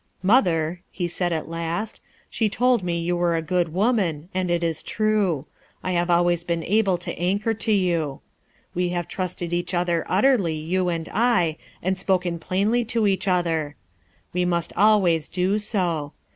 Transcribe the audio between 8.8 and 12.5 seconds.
have trusted each other utterly, you and I, and spoken